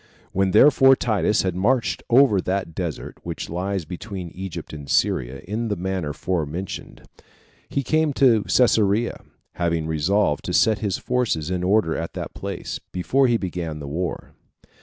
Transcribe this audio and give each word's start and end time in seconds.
1. 0.31 0.31
When 0.31 0.49
therefore 0.51 0.95
Titus 0.95 1.43
had 1.43 1.53
marched 1.55 2.01
over 2.09 2.41
that 2.41 2.73
desert 2.73 3.19
which 3.21 3.51
lies 3.51 3.85
between 3.85 4.31
Egypt 4.31 4.73
and 4.73 4.89
Syria, 4.89 5.43
in 5.47 5.67
the 5.67 5.75
manner 5.75 6.11
forementioned, 6.11 7.03
he 7.69 7.83
came 7.83 8.11
to 8.13 8.43
Cesarea, 8.47 9.21
having 9.61 9.85
resolved 9.85 10.43
to 10.45 10.53
set 10.53 10.79
his 10.79 10.97
forces 10.97 11.51
in 11.51 11.61
order 11.63 11.95
at 11.95 12.13
that 12.15 12.33
place, 12.33 12.79
before 12.91 13.27
he 13.27 13.37
began 13.37 13.77
the 13.77 13.87
war. 13.87 14.31